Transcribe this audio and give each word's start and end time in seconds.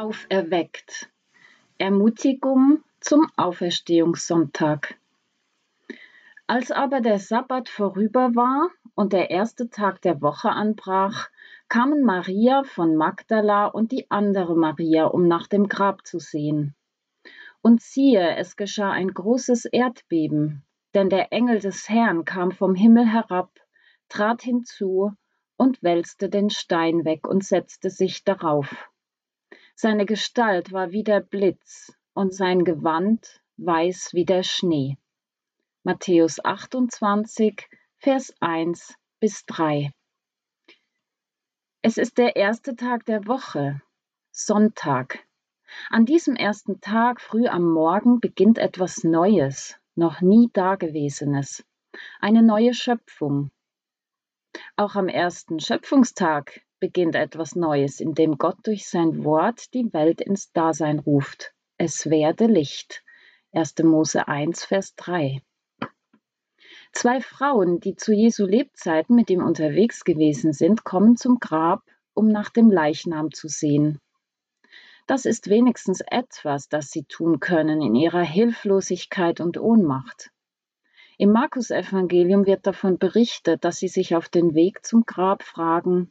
auferweckt. 0.00 1.10
Ermutigung 1.76 2.82
zum 3.00 3.30
Auferstehungssonntag. 3.36 4.98
Als 6.46 6.70
aber 6.70 7.02
der 7.02 7.18
Sabbat 7.18 7.68
vorüber 7.68 8.34
war 8.34 8.70
und 8.94 9.12
der 9.12 9.28
erste 9.28 9.68
Tag 9.68 10.00
der 10.00 10.22
Woche 10.22 10.48
anbrach, 10.48 11.28
kamen 11.68 12.02
Maria 12.02 12.62
von 12.64 12.96
Magdala 12.96 13.66
und 13.66 13.92
die 13.92 14.10
andere 14.10 14.56
Maria, 14.56 15.04
um 15.04 15.28
nach 15.28 15.46
dem 15.46 15.68
Grab 15.68 16.06
zu 16.06 16.18
sehen. 16.18 16.74
Und 17.60 17.82
siehe, 17.82 18.36
es 18.36 18.56
geschah 18.56 18.90
ein 18.90 19.12
großes 19.12 19.66
Erdbeben, 19.66 20.64
denn 20.94 21.10
der 21.10 21.30
Engel 21.30 21.58
des 21.58 21.90
Herrn 21.90 22.24
kam 22.24 22.52
vom 22.52 22.74
Himmel 22.74 23.06
herab, 23.06 23.50
trat 24.08 24.40
hinzu 24.40 25.12
und 25.58 25.82
wälzte 25.82 26.30
den 26.30 26.48
Stein 26.48 27.04
weg 27.04 27.28
und 27.28 27.44
setzte 27.44 27.90
sich 27.90 28.24
darauf. 28.24 28.88
Seine 29.82 30.04
Gestalt 30.04 30.72
war 30.72 30.90
wie 30.90 31.04
der 31.04 31.20
Blitz 31.20 31.90
und 32.12 32.34
sein 32.34 32.66
Gewand 32.66 33.40
weiß 33.56 34.10
wie 34.12 34.26
der 34.26 34.42
Schnee. 34.42 34.98
Matthäus 35.84 36.44
28, 36.44 37.66
Vers 37.96 38.34
1 38.40 38.94
bis 39.20 39.46
3. 39.46 39.90
Es 41.80 41.96
ist 41.96 42.18
der 42.18 42.36
erste 42.36 42.76
Tag 42.76 43.06
der 43.06 43.26
Woche, 43.26 43.80
Sonntag. 44.30 45.26
An 45.88 46.04
diesem 46.04 46.36
ersten 46.36 46.82
Tag 46.82 47.18
früh 47.22 47.46
am 47.46 47.66
Morgen 47.66 48.20
beginnt 48.20 48.58
etwas 48.58 49.02
Neues, 49.02 49.78
noch 49.94 50.20
nie 50.20 50.50
Dagewesenes, 50.52 51.64
eine 52.20 52.42
neue 52.42 52.74
Schöpfung. 52.74 53.50
Auch 54.76 54.94
am 54.94 55.08
ersten 55.08 55.58
Schöpfungstag 55.58 56.60
beginnt 56.80 57.14
etwas 57.14 57.54
Neues, 57.54 58.00
indem 58.00 58.38
Gott 58.38 58.56
durch 58.64 58.88
sein 58.88 59.22
Wort 59.24 59.72
die 59.74 59.92
Welt 59.92 60.20
ins 60.20 60.50
Dasein 60.52 60.98
ruft. 60.98 61.54
Es 61.76 62.10
werde 62.10 62.46
Licht. 62.46 63.04
1. 63.52 63.74
Mose 63.84 64.26
1, 64.26 64.64
Vers 64.64 64.94
3. 64.96 65.42
Zwei 66.92 67.20
Frauen, 67.20 67.80
die 67.80 67.94
zu 67.94 68.12
Jesu 68.12 68.46
Lebzeiten 68.46 69.14
mit 69.14 69.30
ihm 69.30 69.44
unterwegs 69.44 70.04
gewesen 70.04 70.52
sind, 70.52 70.82
kommen 70.84 71.16
zum 71.16 71.38
Grab, 71.38 71.82
um 72.14 72.28
nach 72.28 72.50
dem 72.50 72.70
Leichnam 72.70 73.32
zu 73.32 73.46
sehen. 73.46 74.00
Das 75.06 75.24
ist 75.24 75.48
wenigstens 75.48 76.00
etwas, 76.06 76.68
das 76.68 76.90
sie 76.90 77.04
tun 77.04 77.40
können 77.40 77.82
in 77.82 77.94
ihrer 77.94 78.22
Hilflosigkeit 78.22 79.40
und 79.40 79.58
Ohnmacht. 79.58 80.30
Im 81.18 81.32
Markus-Evangelium 81.32 82.46
wird 82.46 82.66
davon 82.66 82.98
berichtet, 82.98 83.64
dass 83.64 83.78
sie 83.78 83.88
sich 83.88 84.14
auf 84.14 84.28
den 84.28 84.54
Weg 84.54 84.86
zum 84.86 85.04
Grab 85.04 85.42
fragen, 85.42 86.10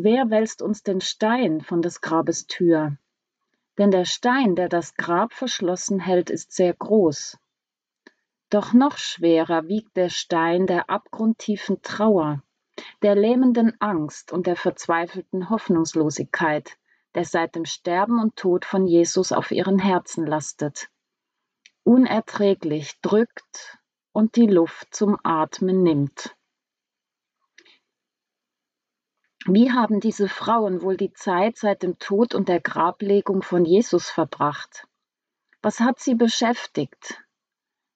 Wer 0.00 0.30
wälzt 0.30 0.62
uns 0.62 0.84
den 0.84 1.00
Stein 1.00 1.60
von 1.60 1.82
des 1.82 2.00
Grabes 2.00 2.46
Tür? 2.46 2.96
Denn 3.78 3.90
der 3.90 4.04
Stein, 4.04 4.54
der 4.54 4.68
das 4.68 4.94
Grab 4.94 5.32
verschlossen 5.32 5.98
hält, 5.98 6.30
ist 6.30 6.52
sehr 6.52 6.72
groß. 6.72 7.36
Doch 8.48 8.72
noch 8.72 8.96
schwerer 8.96 9.66
wiegt 9.66 9.96
der 9.96 10.08
Stein 10.08 10.68
der 10.68 10.88
abgrundtiefen 10.88 11.82
Trauer, 11.82 12.44
der 13.02 13.16
lähmenden 13.16 13.74
Angst 13.80 14.30
und 14.30 14.46
der 14.46 14.54
verzweifelten 14.54 15.50
Hoffnungslosigkeit, 15.50 16.78
der 17.16 17.24
seit 17.24 17.56
dem 17.56 17.64
Sterben 17.64 18.20
und 18.20 18.36
Tod 18.36 18.64
von 18.64 18.86
Jesus 18.86 19.32
auf 19.32 19.50
ihren 19.50 19.80
Herzen 19.80 20.24
lastet. 20.24 20.90
Unerträglich 21.82 23.00
drückt 23.00 23.80
und 24.12 24.36
die 24.36 24.46
Luft 24.46 24.94
zum 24.94 25.18
Atmen 25.24 25.82
nimmt. 25.82 26.37
Wie 29.50 29.72
haben 29.72 30.00
diese 30.00 30.28
Frauen 30.28 30.82
wohl 30.82 30.98
die 30.98 31.14
Zeit 31.14 31.56
seit 31.56 31.82
dem 31.82 31.98
Tod 31.98 32.34
und 32.34 32.50
der 32.50 32.60
Grablegung 32.60 33.40
von 33.40 33.64
Jesus 33.64 34.10
verbracht? 34.10 34.86
Was 35.62 35.80
hat 35.80 36.00
sie 36.00 36.14
beschäftigt? 36.14 37.24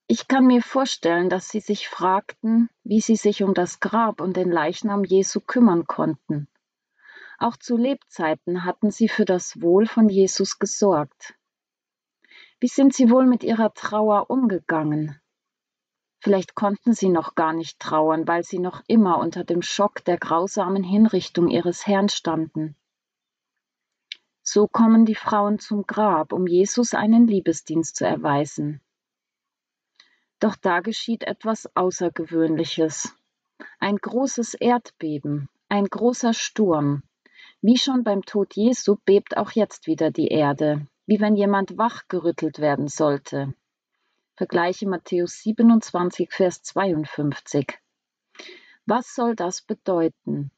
Ich 0.07 0.29
kann 0.29 0.47
mir 0.47 0.63
vorstellen, 0.63 1.29
dass 1.29 1.51
sie 1.51 1.61
sich 1.61 1.89
fragten, 1.89 2.71
wie 2.85 3.03
sie 3.03 3.17
sich 3.17 3.43
um 3.43 3.53
das 3.53 3.81
Grab 3.81 4.23
und 4.23 4.39
den 4.39 4.51
Leichnam 4.51 5.05
Jesu 5.05 5.41
kümmern 5.41 5.87
konnten. 5.87 6.49
Auch 7.37 7.59
zu 7.59 7.77
Lebzeiten 7.77 8.65
hatten 8.65 8.91
sie 8.91 9.09
für 9.09 9.27
das 9.27 9.61
Wohl 9.61 9.85
von 9.85 10.09
Jesus 10.09 10.59
gesorgt. 10.59 11.35
Wie 12.61 12.69
sind 12.69 12.95
sie 12.95 13.11
wohl 13.11 13.27
mit 13.27 13.45
ihrer 13.45 13.75
Trauer 13.75 14.31
umgegangen? 14.31 15.21
Vielleicht 16.23 16.55
konnten 16.55 16.93
sie 16.93 17.09
noch 17.09 17.35
gar 17.35 17.53
nicht 17.53 17.81
trauern, 17.81 18.29
weil 18.29 18.45
sie 18.45 18.61
noch 18.61 18.81
immer 18.87 19.19
unter 19.19 19.43
dem 19.43 19.61
Schock 19.61 20.05
der 20.05 20.19
grausamen 20.19 20.85
Hinrichtung 20.85 21.49
ihres 21.49 21.85
Herrn 21.85 22.09
standen. 22.09 22.77
So 24.45 24.69
kommen 24.69 25.05
die 25.05 25.17
Frauen 25.17 25.59
zum 25.59 25.85
Grab, 25.85 26.33
um 26.33 26.47
Jesus 26.47 26.95
einen 26.95 27.27
Liebesdienst 27.27 27.97
zu 27.97 28.07
erweisen. 28.07 28.81
Doch 30.39 30.55
da 30.55 30.79
geschieht 30.79 31.25
etwas 31.25 31.69
Außergewöhnliches. 31.75 33.13
Ein 33.81 33.97
großes 33.97 34.55
Erdbeben, 34.55 35.49
ein 35.69 35.87
großer 35.87 36.35
Sturm. 36.35 37.03
Wie 37.63 37.79
schon 37.79 38.05
beim 38.05 38.23
Tod 38.23 38.55
Jesu 38.55 38.95
bebt 39.05 39.37
auch 39.37 39.51
jetzt 39.51 39.89
wieder 39.89 40.13
die 40.13 40.29
Erde, 40.29 40.87
wie 41.05 41.21
wenn 41.21 41.35
jemand 41.35 41.79
wachgerüttelt 41.79 42.61
werden 42.61 42.87
sollte. 42.87 43.55
Vergleiche 44.43 44.89
Matthäus 44.89 45.41
27, 45.43 46.33
Vers 46.33 46.65
52. 46.65 47.79
Was 48.87 49.15
soll 49.15 49.37
das 49.37 49.63
bedeuten? 49.63 50.51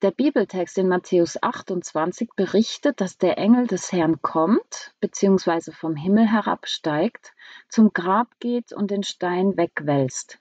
Der 0.00 0.10
Bibeltext 0.10 0.78
in 0.78 0.88
Matthäus 0.88 1.36
28 1.42 2.30
berichtet, 2.34 3.02
dass 3.02 3.18
der 3.18 3.36
Engel 3.36 3.66
des 3.66 3.92
Herrn 3.92 4.22
kommt, 4.22 4.94
beziehungsweise 5.00 5.70
vom 5.70 5.96
Himmel 5.96 6.26
herabsteigt, 6.32 7.34
zum 7.68 7.92
Grab 7.92 8.28
geht 8.40 8.72
und 8.72 8.90
den 8.90 9.02
Stein 9.02 9.58
wegwälzt. 9.58 10.38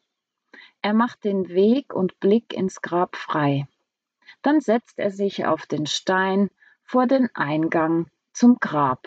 Er 0.81 0.93
macht 0.93 1.25
den 1.25 1.49
Weg 1.49 1.93
und 1.93 2.21
Blick 2.21 2.53
ins 2.53 2.81
Grab 2.81 3.17
frei. 3.17 3.67
Dann 4.41 4.61
setzt 4.61 4.99
er 4.99 5.11
sich 5.11 5.45
auf 5.47 5.65
den 5.65 5.85
Stein 5.85 6.49
vor 6.81 7.07
den 7.07 7.27
Eingang 7.35 8.09
zum 8.31 8.55
Grab. 8.61 9.05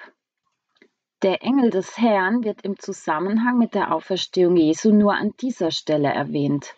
Der 1.22 1.42
Engel 1.42 1.70
des 1.70 1.98
Herrn 1.98 2.44
wird 2.44 2.62
im 2.62 2.78
Zusammenhang 2.78 3.58
mit 3.58 3.74
der 3.74 3.92
Auferstehung 3.92 4.56
Jesu 4.56 4.92
nur 4.92 5.14
an 5.14 5.34
dieser 5.40 5.72
Stelle 5.72 6.06
erwähnt. 6.06 6.76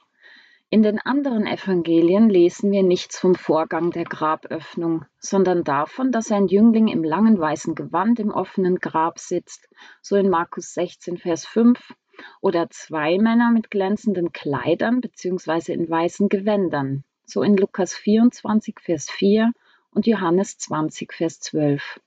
In 0.71 0.83
den 0.83 0.99
anderen 0.99 1.47
Evangelien 1.47 2.31
lesen 2.31 2.73
wir 2.73 2.83
nichts 2.83 3.19
vom 3.19 3.35
Vorgang 3.35 3.91
der 3.91 4.05
Graböffnung, 4.05 5.05
sondern 5.19 5.63
davon, 5.63 6.11
dass 6.11 6.33
ein 6.33 6.47
Jüngling 6.47 6.89
im 6.89 7.05
langen 7.05 7.39
weißen 7.39 7.75
Gewand 7.75 8.19
im 8.19 8.31
offenen 8.31 8.77
Grab 8.77 9.19
sitzt, 9.19 9.69
so 10.01 10.17
in 10.17 10.31
Markus 10.31 10.73
16, 10.73 11.19
Vers 11.19 11.45
5, 11.45 11.93
oder 12.41 12.71
zwei 12.71 13.19
Männer 13.19 13.51
mit 13.51 13.71
glänzenden 13.71 14.33
Kleidern 14.33 15.03
bzw. 15.03 15.75
in 15.75 15.87
weißen 15.87 16.31
Gewändern, 16.31 17.05
so 17.27 17.43
in 17.43 17.59
Lukas 17.59 17.93
24, 17.93 18.81
Vers 18.81 19.11
4 19.11 19.53
und 19.91 20.07
Johannes 20.07 20.57
20, 20.57 21.13
Vers 21.13 21.41
12. 21.41 22.01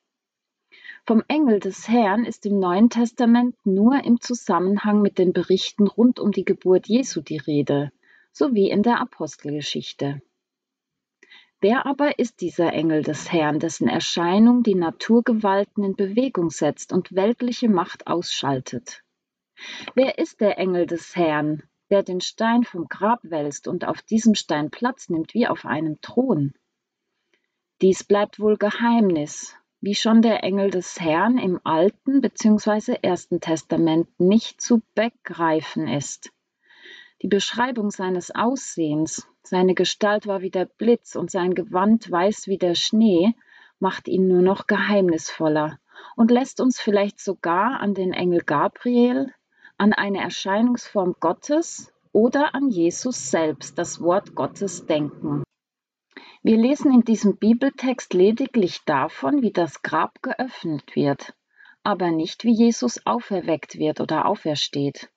Vom 1.05 1.21
Engel 1.27 1.59
des 1.59 1.89
Herrn 1.89 2.23
ist 2.23 2.45
im 2.45 2.59
Neuen 2.59 2.89
Testament 2.89 3.57
nur 3.65 4.05
im 4.05 4.21
Zusammenhang 4.21 5.01
mit 5.01 5.17
den 5.17 5.33
Berichten 5.33 5.85
rund 5.85 6.17
um 6.17 6.31
die 6.31 6.45
Geburt 6.45 6.87
Jesu 6.87 7.19
die 7.19 7.39
Rede, 7.39 7.91
sowie 8.31 8.69
in 8.69 8.83
der 8.83 9.01
Apostelgeschichte. 9.01 10.21
Wer 11.59 11.85
aber 11.85 12.19
ist 12.19 12.39
dieser 12.39 12.71
Engel 12.71 13.03
des 13.03 13.33
Herrn, 13.33 13.59
dessen 13.59 13.89
Erscheinung 13.89 14.63
die 14.63 14.75
Naturgewalten 14.75 15.83
in 15.83 15.97
Bewegung 15.97 16.49
setzt 16.49 16.93
und 16.93 17.13
weltliche 17.13 17.67
Macht 17.67 18.07
ausschaltet? 18.07 19.03
Wer 19.95 20.17
ist 20.19 20.39
der 20.39 20.57
Engel 20.57 20.85
des 20.85 21.17
Herrn, 21.17 21.63
der 21.89 22.03
den 22.03 22.21
Stein 22.21 22.63
vom 22.63 22.87
Grab 22.87 23.19
wälzt 23.23 23.67
und 23.67 23.83
auf 23.83 24.01
diesem 24.03 24.35
Stein 24.35 24.71
Platz 24.71 25.09
nimmt 25.09 25.33
wie 25.33 25.47
auf 25.47 25.65
einem 25.65 25.99
Thron? 25.99 26.53
Dies 27.81 28.05
bleibt 28.05 28.39
wohl 28.39 28.55
Geheimnis, 28.55 29.53
wie 29.83 29.95
schon 29.95 30.21
der 30.21 30.45
Engel 30.45 30.69
des 30.69 31.01
Herrn 31.01 31.37
im 31.37 31.59
Alten 31.65 32.21
bzw. 32.21 32.99
Ersten 33.01 33.41
Testament 33.41 34.07
nicht 34.17 34.61
zu 34.61 34.81
begreifen 34.95 35.89
ist. 35.89 36.31
Die 37.21 37.27
Beschreibung 37.27 37.91
seines 37.91 38.33
Aussehens, 38.33 39.27
seine 39.43 39.73
Gestalt 39.73 40.25
war 40.25 40.41
wie 40.41 40.51
der 40.51 40.63
Blitz 40.63 41.17
und 41.17 41.29
sein 41.29 41.53
Gewand 41.53 42.09
weiß 42.09 42.47
wie 42.47 42.57
der 42.57 42.75
Schnee, 42.75 43.33
macht 43.79 44.07
ihn 44.07 44.29
nur 44.29 44.41
noch 44.41 44.67
geheimnisvoller 44.67 45.77
und 46.15 46.31
lässt 46.31 46.61
uns 46.61 46.79
vielleicht 46.79 47.19
sogar 47.19 47.81
an 47.81 47.93
den 47.93 48.13
Engel 48.13 48.39
Gabriel, 48.39 49.33
an 49.77 49.91
eine 49.91 50.21
Erscheinungsform 50.21 51.17
Gottes 51.19 51.93
oder 52.13 52.55
an 52.55 52.69
Jesus 52.69 53.31
selbst, 53.31 53.77
das 53.77 53.99
Wort 53.99 54.33
Gottes, 54.33 54.85
denken. 54.85 55.43
Wir 56.45 56.57
lesen 56.57 56.93
in 56.93 57.05
diesem 57.05 57.37
Bibeltext 57.37 58.13
lediglich 58.13 58.83
davon, 58.83 59.41
wie 59.41 59.53
das 59.53 59.81
Grab 59.81 60.21
geöffnet 60.21 60.93
wird, 60.93 61.33
aber 61.83 62.11
nicht, 62.11 62.43
wie 62.43 62.51
Jesus 62.53 63.05
auferweckt 63.05 63.77
wird 63.77 64.01
oder 64.01 64.25
aufersteht. 64.25 65.09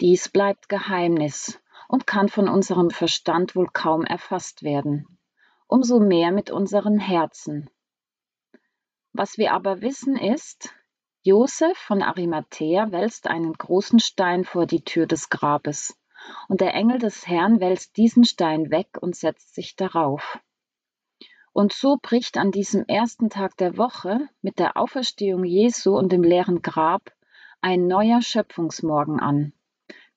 Dies 0.00 0.28
bleibt 0.28 0.68
Geheimnis 0.68 1.60
und 1.88 2.06
kann 2.06 2.28
von 2.28 2.48
unserem 2.48 2.90
Verstand 2.90 3.56
wohl 3.56 3.66
kaum 3.72 4.04
erfasst 4.04 4.62
werden. 4.62 5.18
Umso 5.66 5.98
mehr 5.98 6.30
mit 6.30 6.52
unseren 6.52 7.00
Herzen. 7.00 7.68
Was 9.12 9.38
wir 9.38 9.52
aber 9.54 9.80
wissen 9.80 10.16
ist, 10.16 10.72
Josef 11.22 11.76
von 11.78 12.00
Arimathea 12.00 12.92
wälzt 12.92 13.26
einen 13.26 13.54
großen 13.54 13.98
Stein 13.98 14.44
vor 14.44 14.66
die 14.66 14.84
Tür 14.84 15.08
des 15.08 15.30
Grabes, 15.30 15.98
und 16.46 16.60
der 16.60 16.74
Engel 16.74 17.00
des 17.00 17.26
Herrn 17.26 17.58
wälzt 17.58 17.96
diesen 17.96 18.22
Stein 18.22 18.70
weg 18.70 18.98
und 19.00 19.16
setzt 19.16 19.56
sich 19.56 19.74
darauf. 19.74 20.38
Und 21.60 21.74
so 21.74 21.98
bricht 22.00 22.38
an 22.38 22.52
diesem 22.52 22.86
ersten 22.86 23.28
Tag 23.28 23.54
der 23.58 23.76
Woche 23.76 24.30
mit 24.40 24.58
der 24.58 24.78
Auferstehung 24.78 25.44
Jesu 25.44 25.94
und 25.94 26.10
dem 26.10 26.22
leeren 26.22 26.62
Grab 26.62 27.12
ein 27.60 27.86
neuer 27.86 28.22
Schöpfungsmorgen 28.22 29.20
an. 29.20 29.52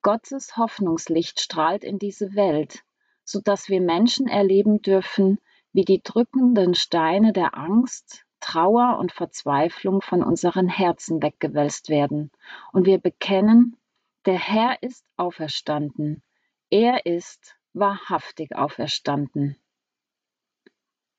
Gottes 0.01 0.56
Hoffnungslicht 0.56 1.42
strahlt 1.42 1.84
in 1.84 2.00
diese 2.00 2.34
Welt, 2.36 2.86
so 3.25 3.42
dass 3.42 3.68
wir 3.68 3.81
Menschen 3.81 4.30
erleben 4.30 4.81
dürfen, 4.81 5.38
wie 5.74 5.84
die 5.84 6.01
drückenden 6.01 6.75
Steine 6.75 7.34
der 7.34 7.57
Angst, 7.57 8.24
Trauer 8.39 8.98
und 8.98 9.12
Verzweiflung 9.12 10.01
von 10.01 10.24
unseren 10.24 10.69
Herzen 10.69 11.22
weggewälzt 11.22 11.89
werden. 11.89 12.31
Und 12.72 12.86
wir 12.86 13.00
bekennen, 13.00 13.75
der 14.25 14.39
Herr 14.39 14.81
ist 14.81 15.06
auferstanden. 15.18 16.24
Er 16.69 17.06
ist 17.06 17.57
wahrhaftig 17.74 18.56
auferstanden. 18.56 19.57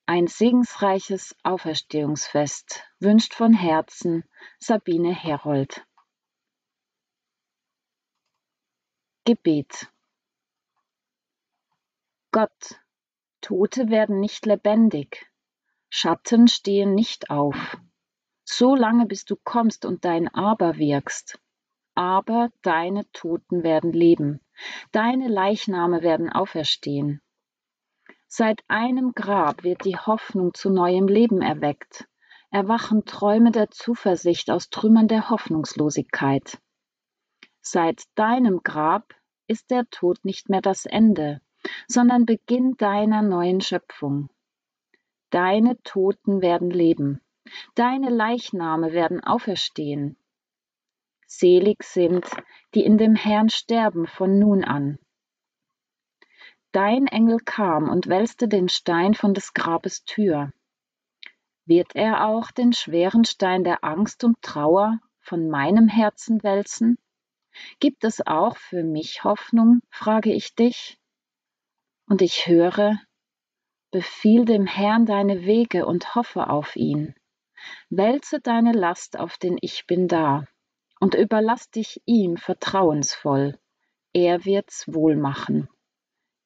Ein 0.07 0.27
segensreiches 0.27 1.35
Auferstehungsfest 1.41 2.83
wünscht 2.99 3.33
von 3.33 3.53
Herzen 3.53 4.23
Sabine 4.59 5.11
Herold. 5.11 5.83
Gebet 9.23 9.91
Gott, 12.31 12.79
Tote 13.41 13.89
werden 13.89 14.19
nicht 14.19 14.45
lebendig, 14.45 15.25
Schatten 15.89 16.47
stehen 16.49 16.93
nicht 16.93 17.31
auf. 17.31 17.75
So 18.43 18.75
lange 18.75 19.07
bis 19.07 19.25
du 19.25 19.35
kommst 19.35 19.85
und 19.85 20.05
dein 20.05 20.27
Aber 20.27 20.77
wirkst. 20.77 21.39
Aber 21.95 22.51
deine 22.61 23.09
Toten 23.11 23.63
werden 23.63 23.91
leben, 23.91 24.39
deine 24.91 25.29
Leichname 25.29 26.03
werden 26.03 26.31
auferstehen. 26.31 27.23
Seit 28.27 28.63
einem 28.67 29.13
Grab 29.13 29.63
wird 29.63 29.85
die 29.85 29.97
Hoffnung 29.97 30.53
zu 30.53 30.69
neuem 30.69 31.07
Leben 31.07 31.41
erweckt, 31.41 32.07
erwachen 32.49 33.05
Träume 33.05 33.51
der 33.51 33.69
Zuversicht 33.69 34.49
aus 34.49 34.69
Trümmern 34.69 35.07
der 35.07 35.29
Hoffnungslosigkeit. 35.29 36.59
Seit 37.61 38.03
deinem 38.15 38.61
Grab 38.63 39.13
ist 39.47 39.71
der 39.71 39.89
Tod 39.89 40.23
nicht 40.25 40.49
mehr 40.49 40.61
das 40.61 40.85
Ende, 40.85 41.41
sondern 41.87 42.25
Beginn 42.25 42.75
deiner 42.77 43.21
neuen 43.21 43.61
Schöpfung. 43.61 44.29
Deine 45.29 45.81
Toten 45.83 46.41
werden 46.41 46.69
leben, 46.69 47.21
deine 47.75 48.09
Leichname 48.09 48.93
werden 48.93 49.23
auferstehen. 49.23 50.17
Selig 51.27 51.83
sind, 51.83 52.25
die 52.73 52.85
in 52.85 52.97
dem 52.97 53.15
Herrn 53.15 53.49
sterben 53.49 54.07
von 54.07 54.39
nun 54.39 54.63
an. 54.63 54.99
Dein 56.75 57.07
Engel 57.07 57.39
kam 57.39 57.87
und 57.87 58.07
wälzte 58.07 58.49
den 58.49 58.67
Stein 58.67 59.13
von 59.13 59.33
des 59.33 59.53
Grabes 59.53 60.03
Tür. 60.03 60.51
Wird 61.65 61.95
er 61.95 62.27
auch 62.27 62.51
den 62.51 62.73
schweren 62.73 63.23
Stein 63.23 63.63
der 63.63 63.85
Angst 63.85 64.25
und 64.25 64.41
Trauer 64.41 64.99
von 65.21 65.47
meinem 65.47 65.87
Herzen 65.87 66.43
wälzen? 66.43 66.97
Gibt 67.79 68.03
es 68.03 68.27
auch 68.27 68.57
für 68.57 68.83
mich 68.83 69.23
Hoffnung, 69.23 69.79
frage 69.89 70.33
ich 70.33 70.53
dich? 70.53 70.99
Und 72.09 72.21
ich 72.21 72.45
höre, 72.45 72.99
Befiehl 73.91 74.43
dem 74.43 74.65
Herrn 74.65 75.05
deine 75.05 75.45
Wege 75.45 75.85
und 75.85 76.13
hoffe 76.13 76.49
auf 76.49 76.75
ihn. 76.75 77.15
Wälze 77.89 78.41
deine 78.41 78.73
Last 78.73 79.17
auf 79.17 79.37
den 79.37 79.57
Ich 79.61 79.87
bin 79.87 80.09
da 80.09 80.45
und 80.99 81.15
überlass 81.15 81.71
dich 81.71 82.01
ihm 82.03 82.35
vertrauensvoll. 82.35 83.57
Er 84.11 84.43
wird's 84.43 84.93
wohl 84.93 85.15
machen. 85.15 85.69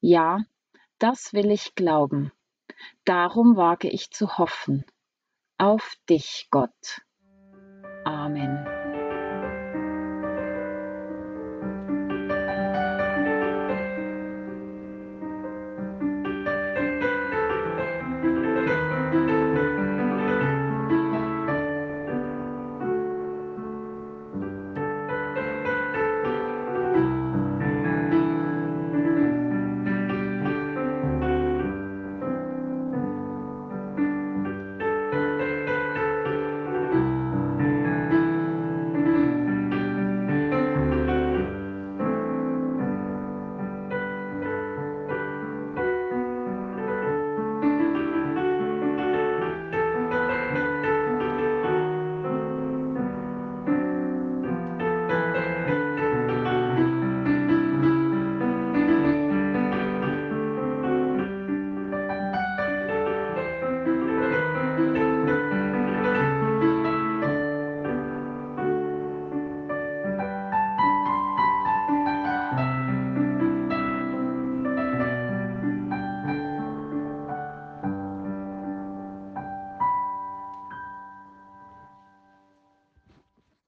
Ja, 0.01 0.39
das 0.99 1.33
will 1.33 1.51
ich 1.51 1.75
glauben. 1.75 2.31
Darum 3.05 3.55
wage 3.57 3.89
ich 3.89 4.11
zu 4.11 4.37
hoffen. 4.37 4.85
Auf 5.57 5.95
dich, 6.09 6.47
Gott. 6.51 7.01
Amen. 8.05 8.68